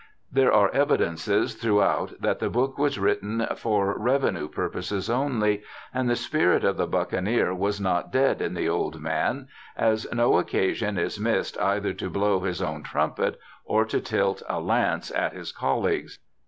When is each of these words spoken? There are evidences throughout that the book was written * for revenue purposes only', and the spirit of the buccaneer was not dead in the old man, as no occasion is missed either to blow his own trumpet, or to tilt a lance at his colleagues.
There 0.31 0.51
are 0.51 0.71
evidences 0.73 1.53
throughout 1.53 2.13
that 2.19 2.39
the 2.39 2.49
book 2.49 2.79
was 2.79 2.97
written 2.97 3.45
* 3.49 3.55
for 3.59 3.95
revenue 3.95 4.47
purposes 4.47 5.11
only', 5.11 5.61
and 5.93 6.09
the 6.09 6.15
spirit 6.15 6.63
of 6.63 6.75
the 6.77 6.87
buccaneer 6.87 7.53
was 7.53 7.79
not 7.79 8.11
dead 8.11 8.41
in 8.41 8.55
the 8.55 8.67
old 8.67 8.99
man, 8.99 9.47
as 9.77 10.07
no 10.11 10.39
occasion 10.39 10.97
is 10.97 11.19
missed 11.19 11.55
either 11.59 11.93
to 11.93 12.09
blow 12.09 12.39
his 12.39 12.63
own 12.63 12.81
trumpet, 12.81 13.39
or 13.63 13.85
to 13.85 14.01
tilt 14.01 14.41
a 14.49 14.59
lance 14.59 15.11
at 15.11 15.33
his 15.33 15.51
colleagues. 15.51 16.17